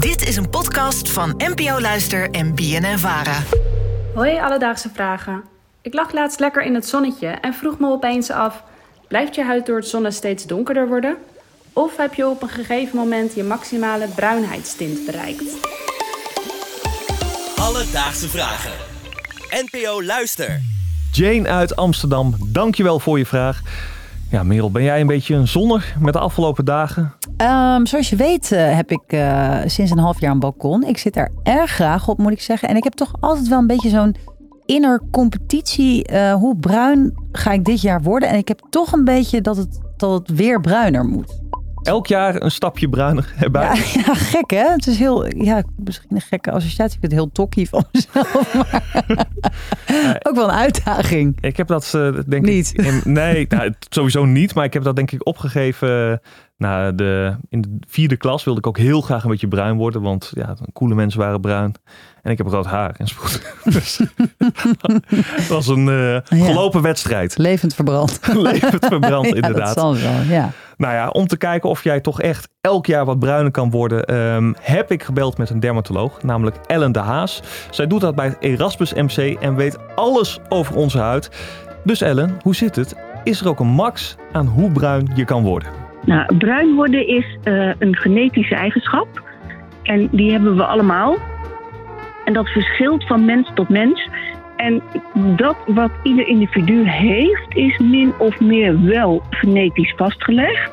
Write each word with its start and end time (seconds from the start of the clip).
Dit 0.00 0.28
is 0.28 0.36
een 0.36 0.50
podcast 0.50 1.10
van 1.10 1.34
NPO 1.36 1.80
Luister 1.80 2.30
en 2.30 2.54
BNN 2.54 2.98
Vara. 2.98 3.42
Hoi 4.14 4.38
alledaagse 4.38 4.90
vragen. 4.94 5.44
Ik 5.82 5.94
lag 5.94 6.12
laatst 6.12 6.40
lekker 6.40 6.62
in 6.62 6.74
het 6.74 6.86
zonnetje 6.86 7.26
en 7.26 7.54
vroeg 7.54 7.78
me 7.78 7.90
opeens 7.90 8.30
af: 8.30 8.62
blijft 9.08 9.34
je 9.34 9.44
huid 9.44 9.66
door 9.66 9.76
het 9.76 9.88
zonne 9.88 10.10
steeds 10.10 10.46
donkerder 10.46 10.88
worden? 10.88 11.16
Of 11.72 11.96
heb 11.96 12.14
je 12.14 12.28
op 12.28 12.42
een 12.42 12.48
gegeven 12.48 12.96
moment 12.96 13.34
je 13.34 13.42
maximale 13.42 14.08
bruinheidstint 14.08 15.06
bereikt? 15.06 15.68
Alledaagse 17.56 18.28
vragen. 18.28 18.72
NPO 19.50 20.02
Luister. 20.02 20.60
Jane 21.12 21.48
uit 21.48 21.76
Amsterdam, 21.76 22.34
dankjewel 22.46 23.00
voor 23.00 23.18
je 23.18 23.26
vraag. 23.26 23.62
Ja, 24.30 24.42
Merel, 24.42 24.70
ben 24.70 24.82
jij 24.82 25.00
een 25.00 25.06
beetje 25.06 25.34
een 25.34 25.48
zonner 25.48 25.94
met 25.98 26.12
de 26.12 26.18
afgelopen 26.18 26.64
dagen? 26.64 27.12
Ehm, 27.36 27.84
zoals 27.84 28.10
je 28.10 28.16
weet 28.16 28.52
eh, 28.52 28.76
heb 28.76 28.90
ik 28.90 29.02
eh, 29.06 29.58
sinds 29.64 29.90
een 29.90 29.98
half 29.98 30.20
jaar 30.20 30.30
een 30.30 30.38
balkon. 30.38 30.82
Ik 30.82 30.98
zit 30.98 31.14
daar 31.14 31.30
erg 31.42 31.70
graag 31.70 32.08
op, 32.08 32.18
moet 32.18 32.32
ik 32.32 32.40
zeggen. 32.40 32.68
En 32.68 32.76
ik 32.76 32.84
heb 32.84 32.92
toch 32.92 33.12
altijd 33.20 33.48
wel 33.48 33.58
een 33.58 33.66
beetje 33.66 33.88
zo'n 33.88 34.16
inner 34.66 35.00
competitie. 35.10 36.04
Eh, 36.04 36.32
hoe 36.32 36.56
bruin 36.56 37.14
ga 37.32 37.52
ik 37.52 37.64
dit 37.64 37.80
jaar 37.80 38.02
worden? 38.02 38.28
En 38.28 38.36
ik 38.36 38.48
heb 38.48 38.60
toch 38.70 38.92
een 38.92 39.04
beetje 39.04 39.40
dat 39.40 39.56
het, 39.56 39.80
dat 39.96 40.18
het 40.18 40.36
weer 40.36 40.60
bruiner 40.60 41.04
moet. 41.04 41.40
Elk 41.82 42.06
jaar 42.06 42.42
een 42.42 42.50
stapje 42.50 42.88
bruiner 42.88 43.32
erbij. 43.38 43.62
Ja, 43.62 43.72
ja, 44.06 44.14
gek 44.14 44.50
hè? 44.50 44.70
Het 44.70 44.86
is 44.86 44.98
heel, 44.98 45.36
ja, 45.44 45.62
misschien 45.76 46.14
een 46.16 46.20
gekke 46.20 46.50
associatie. 46.50 46.94
Ik 46.94 47.00
vind 47.00 47.12
het 47.12 47.20
heel 47.20 47.30
tokkie 47.32 47.68
van 47.68 47.84
mezelf. 47.92 48.54
Maar 48.54 48.82
ook 50.28 50.34
wel 50.34 50.44
een 50.48 50.54
uitdaging. 50.54 51.38
Ik 51.40 51.56
heb 51.56 51.66
dat 51.66 51.94
eh, 51.94 52.08
denk 52.26 52.44
Niet. 52.44 52.70
ik... 52.74 52.84
in- 52.84 53.00
nee, 53.12 53.46
nou, 53.48 53.72
sowieso 53.88 54.24
niet. 54.24 54.54
Maar 54.54 54.64
ik 54.64 54.72
heb 54.72 54.82
dat 54.82 54.96
denk 54.96 55.10
ik 55.10 55.26
opgegeven. 55.26 56.20
na 56.56 56.92
de, 56.92 57.36
in 57.48 57.60
de 57.60 57.76
vierde 57.88 58.16
klas 58.16 58.44
wilde 58.44 58.60
ik 58.60 58.66
ook 58.66 58.78
heel 58.78 59.00
graag 59.00 59.24
een 59.24 59.30
beetje 59.30 59.48
bruin 59.48 59.76
worden. 59.76 60.02
Want 60.02 60.30
ja, 60.34 60.56
coole 60.72 60.94
mensen 60.94 61.20
waren 61.20 61.40
bruin. 61.40 61.74
En 62.22 62.30
ik 62.30 62.38
heb 62.38 62.46
rood 62.46 62.66
haar 62.66 62.94
en 62.98 63.06
spoed. 63.06 63.42
Dus 63.64 64.00
het 65.34 65.48
was 65.48 65.66
een 65.66 65.88
eh, 65.88 66.38
Ja. 66.38 66.46
gelopen 66.46 66.82
wedstrijd. 66.82 67.38
Levend 67.38 67.74
verbrand. 67.74 68.20
Levend 68.34 68.86
verbrand, 68.86 69.26
Ja, 69.26 69.34
inderdaad. 69.34 69.74
dat 69.74 69.78
zal 69.78 69.96
wel, 69.96 70.20
ja. 70.28 70.50
Nou 70.80 70.94
ja, 70.94 71.08
om 71.08 71.26
te 71.26 71.38
kijken 71.38 71.68
of 71.68 71.84
jij 71.84 72.00
toch 72.00 72.20
echt 72.20 72.48
elk 72.60 72.86
jaar 72.86 73.04
wat 73.04 73.18
bruiner 73.18 73.50
kan 73.50 73.70
worden, 73.70 74.04
ehm, 74.04 74.52
heb 74.60 74.90
ik 74.90 75.02
gebeld 75.02 75.38
met 75.38 75.50
een 75.50 75.60
dermatoloog, 75.60 76.22
namelijk 76.22 76.56
Ellen 76.66 76.92
de 76.92 76.98
Haas. 76.98 77.42
Zij 77.70 77.86
doet 77.86 78.00
dat 78.00 78.14
bij 78.14 78.26
het 78.26 78.36
Erasmus 78.40 78.94
MC 78.94 79.36
en 79.40 79.56
weet 79.56 79.78
alles 79.94 80.38
over 80.48 80.76
onze 80.76 80.98
huid. 80.98 81.30
Dus 81.84 82.00
Ellen, 82.00 82.38
hoe 82.42 82.54
zit 82.54 82.76
het? 82.76 82.96
Is 83.24 83.40
er 83.40 83.48
ook 83.48 83.60
een 83.60 83.66
max 83.66 84.16
aan 84.32 84.46
hoe 84.46 84.72
bruin 84.72 85.10
je 85.14 85.24
kan 85.24 85.42
worden? 85.42 85.68
Nou, 86.04 86.36
bruin 86.36 86.74
worden 86.74 87.08
is 87.08 87.38
eh, 87.42 87.72
een 87.78 87.96
genetische 87.96 88.54
eigenschap. 88.54 89.22
En 89.82 90.08
die 90.12 90.32
hebben 90.32 90.56
we 90.56 90.64
allemaal. 90.64 91.16
En 92.24 92.32
dat 92.32 92.48
verschilt 92.48 93.06
van 93.06 93.24
mens 93.24 93.50
tot 93.54 93.68
mens. 93.68 94.08
En 94.60 94.82
dat 95.36 95.56
wat 95.66 95.90
ieder 96.02 96.26
individu 96.26 96.88
heeft, 96.88 97.56
is 97.56 97.78
min 97.78 98.12
of 98.18 98.40
meer 98.40 98.84
wel 98.84 99.22
genetisch 99.30 99.92
vastgelegd. 99.96 100.72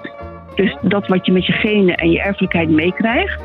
Dus 0.55 0.77
dat 0.81 1.07
wat 1.07 1.25
je 1.25 1.31
met 1.31 1.45
je 1.45 1.53
genen 1.53 1.95
en 1.95 2.11
je 2.11 2.21
erfelijkheid 2.21 2.69
meekrijgt. 2.69 3.41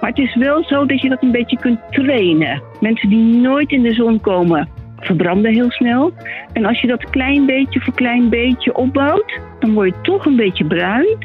Maar 0.00 0.10
het 0.10 0.18
is 0.18 0.34
wel 0.34 0.64
zo 0.64 0.86
dat 0.86 1.00
je 1.00 1.08
dat 1.08 1.22
een 1.22 1.30
beetje 1.30 1.58
kunt 1.58 1.80
trainen. 1.90 2.62
Mensen 2.80 3.08
die 3.08 3.40
nooit 3.40 3.70
in 3.70 3.82
de 3.82 3.92
zon 3.92 4.20
komen, 4.20 4.68
verbranden 4.96 5.52
heel 5.52 5.70
snel. 5.70 6.12
En 6.52 6.64
als 6.64 6.80
je 6.80 6.86
dat 6.86 7.10
klein 7.10 7.46
beetje 7.46 7.80
voor 7.80 7.94
klein 7.94 8.28
beetje 8.28 8.74
opbouwt, 8.74 9.40
dan 9.58 9.72
word 9.72 9.94
je 9.94 10.00
toch 10.02 10.26
een 10.26 10.36
beetje 10.36 10.64
bruin. 10.64 11.16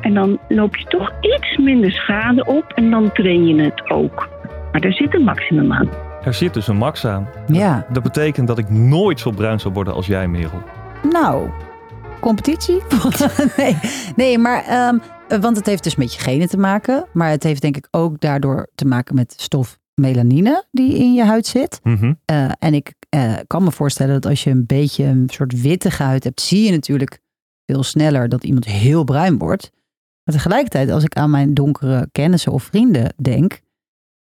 En 0.00 0.14
dan 0.14 0.38
loop 0.48 0.76
je 0.76 0.84
toch 0.84 1.12
iets 1.20 1.56
minder 1.56 1.92
schade 1.92 2.44
op 2.44 2.72
en 2.74 2.90
dan 2.90 3.12
train 3.12 3.46
je 3.46 3.62
het 3.62 3.90
ook. 3.90 4.28
Maar 4.72 4.80
er 4.80 4.92
zit 4.92 5.14
een 5.14 5.24
maximum 5.24 5.72
aan. 5.72 6.07
Er 6.24 6.34
zit 6.34 6.54
dus 6.54 6.68
een 6.68 6.76
max 6.76 7.04
aan. 7.06 7.28
Ja, 7.46 7.86
Dat 7.92 8.02
betekent 8.02 8.46
dat 8.46 8.58
ik 8.58 8.70
nooit 8.70 9.20
zo 9.20 9.30
bruin 9.30 9.60
zou 9.60 9.74
worden 9.74 9.94
als 9.94 10.06
jij, 10.06 10.28
Merel. 10.28 10.62
nou, 11.12 11.50
competitie? 12.20 12.82
nee, 13.56 13.76
nee, 14.16 14.38
maar, 14.38 14.64
ehm, 14.64 14.98
want 15.40 15.56
het 15.56 15.66
heeft 15.66 15.82
dus 15.84 15.96
met 15.96 16.14
je 16.14 16.20
genen 16.20 16.48
te 16.48 16.58
maken. 16.58 17.06
Maar 17.12 17.30
het 17.30 17.42
heeft 17.42 17.62
denk 17.62 17.76
ik 17.76 17.88
ook 17.90 18.20
daardoor 18.20 18.68
te 18.74 18.84
maken 18.84 19.14
met 19.14 19.34
stof 19.36 19.78
melanine 19.94 20.64
die 20.70 20.94
in 20.98 21.14
je 21.14 21.24
huid 21.24 21.46
zit. 21.46 21.80
Mhm. 21.82 22.12
Eh, 22.24 22.50
en 22.58 22.74
ik 22.74 22.94
eh, 23.08 23.34
kan 23.46 23.64
me 23.64 23.70
voorstellen 23.72 24.12
dat 24.12 24.26
als 24.30 24.44
je 24.44 24.50
een 24.50 24.66
beetje 24.66 25.04
een 25.04 25.28
soort 25.32 25.60
wittige 25.60 26.02
huid 26.02 26.24
hebt, 26.24 26.40
zie 26.40 26.64
je 26.64 26.70
natuurlijk 26.70 27.18
veel 27.66 27.82
sneller 27.82 28.28
dat 28.28 28.44
iemand 28.44 28.64
heel 28.64 29.04
bruin 29.04 29.38
wordt. 29.38 29.70
Maar 30.24 30.34
tegelijkertijd, 30.34 30.90
als 30.90 31.04
ik 31.04 31.14
aan 31.14 31.30
mijn 31.30 31.54
donkere 31.54 32.08
kennissen 32.12 32.52
of 32.52 32.62
vrienden 32.62 33.14
denk, 33.22 33.60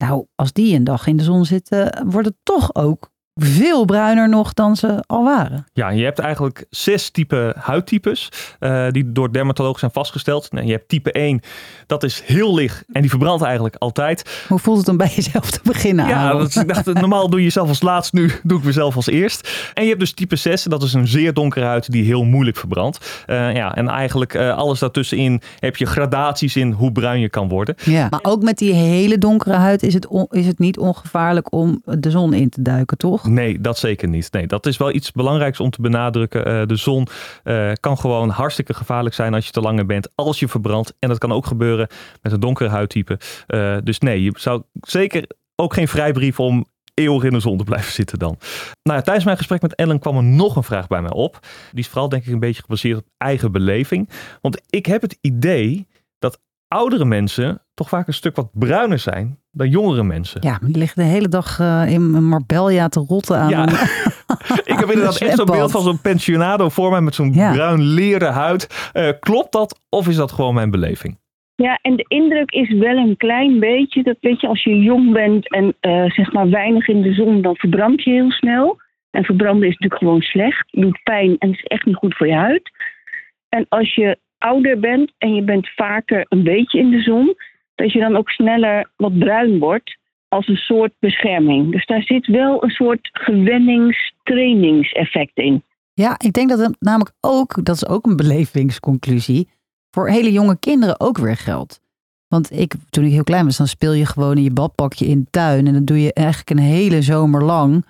nou, 0.00 0.26
als 0.34 0.52
die 0.52 0.74
een 0.74 0.84
dag 0.84 1.06
in 1.06 1.16
de 1.16 1.22
zon 1.22 1.44
zitten, 1.44 2.06
wordt 2.06 2.28
het 2.28 2.36
toch 2.42 2.74
ook 2.74 3.09
veel 3.34 3.84
bruiner 3.84 4.28
nog 4.28 4.54
dan 4.54 4.76
ze 4.76 5.02
al 5.06 5.24
waren. 5.24 5.66
Ja, 5.72 5.88
je 5.90 6.04
hebt 6.04 6.18
eigenlijk 6.18 6.64
zes 6.70 7.10
type 7.10 7.54
huidtypes 7.58 8.28
eh, 8.58 8.86
die 8.90 9.12
door 9.12 9.32
dermatologen 9.32 9.78
zijn 9.78 9.90
vastgesteld. 9.90 10.52
Nou, 10.52 10.66
je 10.66 10.72
hebt 10.72 10.88
type 10.88 11.12
1, 11.12 11.40
dat 11.86 12.02
is 12.02 12.22
heel 12.26 12.54
licht 12.54 12.84
en 12.92 13.00
die 13.00 13.10
verbrandt 13.10 13.42
eigenlijk 13.42 13.76
altijd. 13.78 14.44
Hoe 14.48 14.58
voelt 14.58 14.78
het 14.78 14.88
om 14.88 14.96
bij 14.96 15.12
jezelf 15.14 15.50
te 15.50 15.60
beginnen? 15.62 16.06
Ja, 16.08 16.32
dat 16.32 16.54
ik 16.54 16.68
dacht, 16.68 16.92
normaal 16.92 17.30
doe 17.30 17.38
je 17.38 17.44
jezelf 17.44 17.68
als 17.68 17.82
laatst, 17.82 18.12
nu 18.12 18.30
doe 18.42 18.58
ik 18.58 18.64
mezelf 18.64 18.96
als 18.96 19.06
eerst. 19.06 19.70
En 19.74 19.82
je 19.82 19.88
hebt 19.88 20.00
dus 20.00 20.12
type 20.12 20.36
6, 20.36 20.62
dat 20.62 20.82
is 20.82 20.92
een 20.92 21.06
zeer 21.08 21.32
donkere 21.34 21.64
huid 21.64 21.90
die 21.92 22.04
heel 22.04 22.24
moeilijk 22.24 22.56
verbrandt. 22.56 23.22
Eh, 23.26 23.54
ja, 23.54 23.74
en 23.74 23.88
eigenlijk 23.88 24.34
eh, 24.34 24.56
alles 24.56 24.78
daartussenin 24.78 25.40
heb 25.58 25.76
je 25.76 25.86
gradaties 25.86 26.56
in 26.56 26.72
hoe 26.72 26.92
bruin 26.92 27.20
je 27.20 27.28
kan 27.28 27.48
worden. 27.48 27.74
Ja. 27.84 28.06
Maar 28.10 28.20
ook 28.22 28.42
met 28.42 28.58
die 28.58 28.72
hele 28.72 29.18
donkere 29.18 29.54
huid 29.54 29.82
is 29.82 29.94
het, 29.94 30.06
on- 30.06 30.26
is 30.30 30.46
het 30.46 30.58
niet 30.58 30.78
ongevaarlijk 30.78 31.52
om 31.54 31.82
de 31.84 32.10
zon 32.10 32.34
in 32.34 32.48
te 32.48 32.62
duiken, 32.62 32.96
toch? 32.98 33.19
Nee, 33.22 33.60
dat 33.60 33.78
zeker 33.78 34.08
niet. 34.08 34.32
Nee, 34.32 34.46
dat 34.46 34.66
is 34.66 34.76
wel 34.76 34.92
iets 34.92 35.12
belangrijks 35.12 35.60
om 35.60 35.70
te 35.70 35.80
benadrukken. 35.80 36.46
Eh, 36.46 36.66
de 36.66 36.76
zon 36.76 37.06
eh, 37.44 37.72
kan 37.80 37.98
gewoon 37.98 38.28
hartstikke 38.28 38.74
gevaarlijk 38.74 39.14
zijn 39.14 39.34
als 39.34 39.46
je 39.46 39.52
te 39.52 39.60
langer 39.60 39.86
bent, 39.86 40.08
als 40.14 40.40
je 40.40 40.48
verbrandt. 40.48 40.94
En 40.98 41.08
dat 41.08 41.18
kan 41.18 41.32
ook 41.32 41.46
gebeuren 41.46 41.88
met 42.22 42.32
een 42.32 42.40
donkere 42.40 42.68
huidtype. 42.68 43.18
Eh, 43.46 43.76
dus 43.84 43.98
nee, 43.98 44.22
je 44.22 44.32
zou 44.36 44.62
zeker 44.80 45.26
ook 45.56 45.74
geen 45.74 45.88
vrijbrief 45.88 46.40
om 46.40 46.66
eeuwig 46.94 47.24
in 47.24 47.32
de 47.32 47.40
zon 47.40 47.58
te 47.58 47.64
blijven 47.64 47.92
zitten 47.92 48.18
dan. 48.18 48.38
Nou 48.82 49.02
tijdens 49.02 49.24
mijn 49.24 49.36
gesprek 49.36 49.62
met 49.62 49.74
Ellen 49.74 49.98
kwam 49.98 50.16
er 50.16 50.22
nog 50.22 50.56
een 50.56 50.62
vraag 50.62 50.86
bij 50.86 51.02
mij 51.02 51.12
op. 51.12 51.38
Die 51.70 51.80
is 51.80 51.88
vooral 51.88 52.08
denk 52.08 52.24
ik 52.24 52.32
een 52.32 52.38
beetje 52.38 52.62
gebaseerd 52.62 52.98
op 52.98 53.06
eigen 53.16 53.52
beleving. 53.52 54.08
Want 54.40 54.60
ik 54.70 54.86
heb 54.86 55.02
het 55.02 55.18
idee 55.20 55.86
dat 56.18 56.40
oudere 56.68 57.04
mensen 57.04 57.62
toch 57.74 57.88
vaak 57.88 58.06
een 58.06 58.14
stuk 58.14 58.36
wat 58.36 58.50
bruiner 58.52 58.98
zijn 58.98 59.39
dan 59.52 59.68
jongere 59.68 60.02
mensen. 60.02 60.40
Ja, 60.44 60.50
maar 60.50 60.70
die 60.70 60.76
liggen 60.78 61.02
de 61.02 61.08
hele 61.08 61.28
dag 61.28 61.58
eh, 61.60 61.82
in 61.92 62.24
Marbella 62.24 62.88
te 62.88 63.00
rotten 63.08 63.36
aan 63.38 63.48
Ja. 63.48 63.62
een 63.62 63.68
Ik 64.72 64.78
heb 64.78 64.88
inderdaad 64.90 65.20
echt 65.22 65.36
zo'n 65.36 65.46
beeld 65.46 65.70
van 65.70 65.82
zo'n 65.82 66.00
pensionado 66.00 66.68
voor 66.68 66.90
mij 66.90 67.00
met 67.00 67.14
zo'n 67.14 67.32
Ja. 67.32 67.52
bruin 67.52 67.80
leren 67.82 68.32
huid. 68.32 68.90
Eh, 68.92 69.08
klopt 69.20 69.52
dat 69.52 69.80
of 69.88 70.08
is 70.08 70.16
dat 70.16 70.32
gewoon 70.32 70.54
mijn 70.54 70.70
beleving? 70.70 71.18
Ja, 71.54 71.78
en 71.82 71.96
de 71.96 72.04
indruk 72.08 72.50
is 72.50 72.72
wel 72.72 72.96
een 72.96 73.16
klein 73.16 73.58
beetje. 73.60 74.02
Dat 74.02 74.16
weet 74.20 74.40
je, 74.40 74.46
als 74.46 74.62
je 74.64 74.78
jong 74.80 75.12
bent 75.12 75.48
en 75.52 75.74
eh, 75.80 76.04
zeg 76.10 76.32
maar 76.32 76.50
weinig 76.50 76.88
in 76.88 77.02
de 77.02 77.12
zon, 77.14 77.42
dan 77.42 77.56
verbrand 77.56 78.02
je 78.02 78.10
heel 78.10 78.30
snel. 78.30 78.80
En 79.10 79.24
verbranden 79.24 79.68
is 79.68 79.72
natuurlijk 79.78 80.00
gewoon 80.02 80.20
slecht. 80.20 80.68
Doet 80.70 81.00
pijn 81.02 81.36
en 81.38 81.50
is 81.50 81.62
echt 81.62 81.84
niet 81.86 81.96
goed 81.96 82.16
voor 82.16 82.26
je 82.26 82.34
huid. 82.34 82.70
En 83.48 83.66
als 83.68 83.94
je 83.94 84.18
ouder 84.38 84.80
bent 84.80 85.12
en 85.18 85.34
je 85.34 85.42
bent 85.42 85.68
vaker 85.74 86.26
een 86.28 86.42
beetje 86.42 86.78
in 86.78 86.90
de 86.90 87.00
zon, 87.02 87.34
dat 87.80 87.92
je 87.92 88.00
dan 88.00 88.16
ook 88.16 88.30
sneller 88.30 88.90
wat 88.96 89.18
bruin 89.18 89.58
wordt 89.58 89.98
als 90.28 90.48
een 90.48 90.56
soort 90.56 90.92
bescherming. 90.98 91.72
Dus 91.72 91.86
daar 91.86 92.02
zit 92.02 92.26
wel 92.26 92.64
een 92.64 92.70
soort 92.70 93.08
gewennings-trainingseffect 93.12 95.36
in. 95.36 95.62
Ja, 95.94 96.14
ik 96.18 96.32
denk 96.32 96.48
dat 96.48 96.58
het 96.58 96.76
namelijk 96.78 97.12
ook, 97.20 97.64
dat 97.64 97.74
is 97.74 97.86
ook 97.86 98.06
een 98.06 98.16
belevingsconclusie, 98.16 99.48
voor 99.90 100.08
hele 100.08 100.32
jonge 100.32 100.58
kinderen 100.58 101.00
ook 101.00 101.18
weer 101.18 101.36
geldt. 101.36 101.80
Want 102.28 102.58
ik, 102.58 102.74
toen 102.90 103.04
ik 103.04 103.12
heel 103.12 103.24
klein 103.24 103.44
was, 103.44 103.56
dan 103.56 103.66
speel 103.66 103.92
je 103.92 104.06
gewoon 104.06 104.36
in 104.36 104.42
je 104.42 104.52
badpakje 104.52 105.06
in 105.06 105.20
de 105.20 105.30
tuin. 105.30 105.66
En 105.66 105.72
dat 105.72 105.86
doe 105.86 106.00
je 106.00 106.12
eigenlijk 106.12 106.50
een 106.50 106.58
hele 106.58 107.02
zomer 107.02 107.44
lang. 107.44 107.84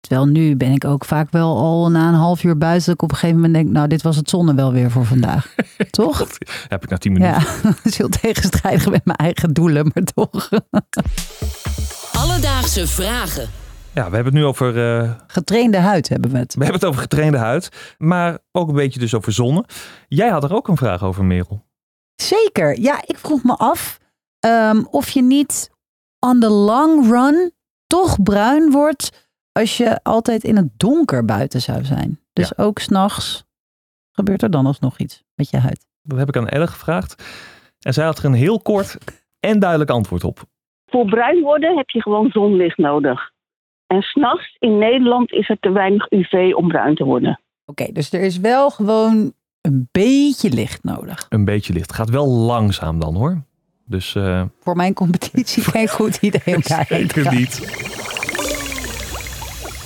Terwijl 0.00 0.26
nu 0.26 0.56
ben 0.56 0.72
ik 0.72 0.84
ook 0.84 1.04
vaak 1.04 1.30
wel 1.30 1.56
al 1.56 1.90
na 1.90 2.08
een 2.08 2.14
half 2.14 2.44
uur 2.44 2.58
buiten. 2.58 2.84
Dat 2.84 2.94
ik 2.94 3.02
op 3.02 3.10
een 3.10 3.16
gegeven 3.16 3.36
moment 3.40 3.54
denk, 3.54 3.68
nou, 3.68 3.88
dit 3.88 4.02
was 4.02 4.16
het 4.16 4.30
zonne 4.30 4.54
wel 4.54 4.72
weer 4.72 4.90
voor 4.90 5.04
vandaag. 5.04 5.54
Toch? 5.90 6.26
Heb 6.68 6.82
ik 6.82 6.90
na 6.90 6.96
10 6.96 7.12
minuten. 7.12 7.40
Ja, 7.40 7.46
dat 7.62 7.78
is 7.82 7.98
heel 7.98 8.08
tegenstrijdig 8.08 8.90
met 8.90 9.04
mijn 9.04 9.18
eigen 9.18 9.52
doelen, 9.52 9.90
maar 9.94 10.04
toch. 10.04 10.48
Alledaagse 12.12 12.86
vragen. 12.86 13.48
Ja, 13.94 14.08
we 14.08 14.14
hebben 14.14 14.32
het 14.32 14.42
nu 14.42 14.44
over, 14.44 15.00
eh, 15.00 15.10
Getrainde 15.26 15.78
huid 15.78 16.08
hebben 16.08 16.30
we 16.30 16.38
het. 16.38 16.54
we 16.54 16.62
hebben 16.62 16.80
het 16.80 16.88
over 16.88 17.00
getrainde 17.00 17.38
huid, 17.38 17.94
maar 17.98 18.38
ook 18.52 18.68
een 18.68 18.74
beetje 18.74 19.00
dus 19.00 19.14
over 19.14 19.32
zonne. 19.32 19.64
Jij 20.08 20.28
had 20.28 20.44
er 20.44 20.54
ook 20.54 20.68
een 20.68 20.76
vraag 20.76 21.02
over, 21.02 21.24
Merel. 21.24 21.64
Zeker. 22.14 22.80
Ja, 22.80 23.02
ik 23.06 23.18
vroeg 23.18 23.42
me 23.42 23.56
af 23.56 23.98
ehm, 24.38 24.82
of 24.90 25.08
je 25.08 25.22
niet 25.22 25.70
on 26.18 26.40
the 26.40 26.50
long 26.50 27.10
run 27.10 27.52
toch 27.86 28.22
bruin 28.22 28.70
wordt 28.70 29.29
als 29.52 29.76
je 29.76 30.02
altijd 30.02 30.44
in 30.44 30.56
het 30.56 30.68
donker 30.76 31.24
buiten 31.24 31.60
zou 31.60 31.84
zijn. 31.84 32.20
Dus 32.32 32.58
ook 32.58 32.78
s'nachts 32.78 33.44
gebeurt 34.12 34.42
er 34.42 34.50
dan 34.50 34.66
alsnog 34.66 34.98
iets 34.98 35.22
met 35.34 35.50
je 35.50 35.56
huid. 35.58 35.86
Dat 36.02 36.18
heb 36.18 36.28
ik 36.28 36.36
aan 36.36 36.48
Elle 36.48 36.66
gevraagd. 36.66 37.24
En 37.80 37.92
zij 37.92 38.04
had 38.04 38.18
er 38.18 38.24
een 38.24 38.32
heel 38.32 38.60
kort 38.60 38.96
en 39.40 39.58
duidelijk 39.58 39.90
antwoord 39.90 40.24
op. 40.24 40.42
Voor 40.86 41.04
bruin 41.04 41.42
worden 41.42 41.76
heb 41.76 41.88
je 41.90 42.02
gewoon 42.02 42.30
zonlicht 42.30 42.76
nodig. 42.78 43.30
En 43.86 44.02
s'nachts 44.02 44.56
in 44.58 44.78
Nederland 44.78 45.32
is 45.32 45.48
er 45.48 45.58
te 45.60 45.70
weinig 45.70 46.10
UV 46.10 46.54
om 46.54 46.68
bruin 46.68 46.94
te 46.94 47.04
worden. 47.04 47.40
Oké, 47.64 47.92
dus 47.92 48.12
er 48.12 48.20
is 48.20 48.38
wel 48.38 48.70
gewoon 48.70 49.32
een 49.60 49.88
beetje 49.92 50.50
licht 50.50 50.84
nodig. 50.84 51.26
Een 51.28 51.44
beetje 51.44 51.72
licht. 51.72 51.92
Gaat 51.92 52.10
wel 52.10 52.26
langzaam 52.28 53.00
dan 53.00 53.14
hoor. 53.14 53.42
Dus 53.84 54.14
uh, 54.14 54.42
Voor 54.60 54.76
mijn 54.76 54.94
competitie 54.94 55.62
geen 55.72 55.88
goed 55.88 56.16
idee 56.16 56.56
om 56.56 56.62
daarheen 56.62 57.08
te 57.08 57.22
gaan. 57.22 57.34
niet. 57.34 57.98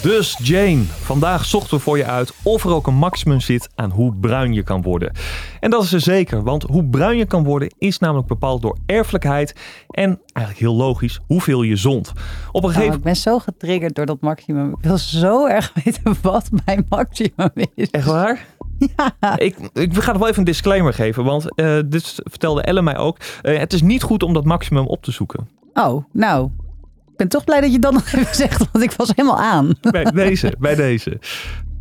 Dus 0.04 0.38
Jane, 0.42 0.82
vandaag 0.82 1.44
zochten 1.44 1.76
we 1.76 1.82
voor 1.82 1.96
je 1.96 2.04
uit 2.04 2.34
of 2.42 2.64
er 2.64 2.74
ook 2.74 2.86
een 2.86 2.94
maximum 2.94 3.40
zit 3.40 3.68
aan 3.74 3.90
hoe 3.90 4.14
bruin 4.20 4.52
je 4.52 4.62
kan 4.62 4.82
worden. 4.82 5.12
En 5.60 5.70
dat 5.70 5.82
is 5.82 5.92
er 5.92 6.00
zeker, 6.00 6.42
want 6.42 6.62
hoe 6.62 6.84
bruin 6.84 7.16
je 7.16 7.24
kan 7.26 7.44
worden 7.44 7.74
is 7.78 7.98
namelijk 7.98 8.26
bepaald 8.26 8.62
door 8.62 8.78
erfelijkheid 8.86 9.54
en 9.88 10.20
eigenlijk 10.32 10.66
heel 10.66 10.74
logisch 10.74 11.20
hoeveel 11.26 11.62
je 11.62 11.76
zond. 11.76 12.12
Op 12.52 12.62
een 12.62 12.68
gegeven... 12.68 12.90
Oh, 12.90 12.96
ik 12.96 13.02
ben 13.02 13.16
zo 13.16 13.38
getriggerd 13.38 13.94
door 13.94 14.06
dat 14.06 14.20
maximum. 14.20 14.70
Ik 14.70 14.84
wil 14.84 14.98
zo 14.98 15.46
erg 15.46 15.72
weten 15.84 16.16
wat 16.22 16.50
mijn 16.64 16.86
maximum 16.88 17.50
is. 17.74 17.90
Echt 17.90 18.06
waar? 18.06 18.46
Ja. 18.96 19.38
Ik, 19.38 19.56
ik 19.72 19.94
ga 19.94 20.10
nog 20.10 20.20
wel 20.20 20.28
even 20.28 20.38
een 20.38 20.44
disclaimer 20.44 20.94
geven, 20.94 21.24
want 21.24 21.44
uh, 21.56 21.78
dit 21.86 22.14
vertelde 22.16 22.62
Ellen 22.62 22.84
mij 22.84 22.96
ook. 22.96 23.18
Uh, 23.42 23.58
het 23.58 23.72
is 23.72 23.82
niet 23.82 24.02
goed 24.02 24.22
om 24.22 24.32
dat 24.32 24.44
maximum 24.44 24.86
op 24.86 25.02
te 25.02 25.10
zoeken. 25.10 25.48
Oh, 25.74 26.04
nou, 26.12 26.50
ik 27.14 27.20
ben 27.20 27.28
toch 27.28 27.44
blij 27.44 27.60
dat 27.60 27.72
je 27.72 27.78
dat 27.78 27.92
nog 27.92 28.12
even 28.12 28.34
zegt, 28.44 28.66
want 28.72 28.84
ik 28.84 28.92
was 28.92 29.12
helemaal 29.14 29.38
aan. 29.38 29.74
Bij 29.90 30.04
deze, 30.04 30.54
bij 30.58 30.74
deze. 30.74 31.18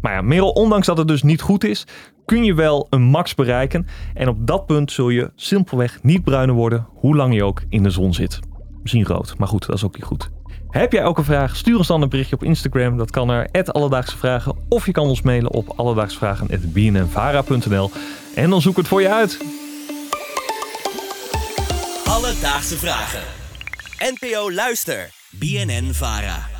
Maar 0.01 0.13
ja, 0.13 0.21
Merel, 0.21 0.49
ondanks 0.49 0.87
dat 0.87 0.97
het 0.97 1.07
dus 1.07 1.23
niet 1.23 1.41
goed 1.41 1.63
is, 1.63 1.85
kun 2.25 2.43
je 2.43 2.53
wel 2.53 2.87
een 2.89 3.01
max 3.01 3.35
bereiken. 3.35 3.87
En 4.13 4.27
op 4.27 4.47
dat 4.47 4.65
punt 4.65 4.91
zul 4.91 5.09
je 5.09 5.31
simpelweg 5.35 6.03
niet 6.03 6.23
bruiner 6.23 6.55
worden, 6.55 6.87
hoe 6.89 7.15
lang 7.15 7.33
je 7.33 7.43
ook 7.43 7.61
in 7.69 7.83
de 7.83 7.89
zon 7.89 8.13
zit. 8.13 8.39
Misschien 8.81 9.05
rood, 9.05 9.33
maar 9.37 9.47
goed, 9.47 9.65
dat 9.65 9.75
is 9.75 9.83
ook 9.83 9.95
niet 9.95 10.05
goed. 10.05 10.29
Heb 10.69 10.91
jij 10.91 11.03
ook 11.03 11.17
een 11.17 11.23
vraag? 11.23 11.55
Stuur 11.55 11.77
ons 11.77 11.87
dan 11.87 12.01
een 12.01 12.09
berichtje 12.09 12.35
op 12.35 12.43
Instagram. 12.43 12.97
Dat 12.97 13.11
kan 13.11 13.27
naar 13.27 13.49
Alledaagse 13.51 14.17
Vragen. 14.17 14.55
Of 14.69 14.85
je 14.85 14.91
kan 14.91 15.07
ons 15.07 15.21
mailen 15.21 15.51
op 15.51 15.73
alledaagsvragen.bnnvara.nl 15.75 17.91
En 18.35 18.49
dan 18.49 18.61
zoek 18.61 18.77
het 18.77 18.87
voor 18.87 19.01
je 19.01 19.13
uit. 19.13 19.37
Alledaagse 22.05 22.77
Vragen. 22.77 23.21
NPO 23.99 24.51
Luister. 24.51 25.22
BNN 25.33 25.91
Vara. 25.93 26.52